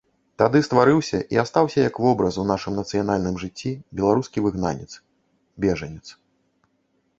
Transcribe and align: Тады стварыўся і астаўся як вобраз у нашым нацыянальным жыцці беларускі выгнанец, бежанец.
Тады 0.41 0.59
стварыўся 0.67 1.19
і 1.35 1.37
астаўся 1.41 1.79
як 1.89 1.99
вобраз 2.05 2.39
у 2.45 2.47
нашым 2.53 2.73
нацыянальным 2.81 3.37
жыцці 3.45 3.71
беларускі 4.01 4.45
выгнанец, 4.49 4.89
бежанец. 5.67 6.05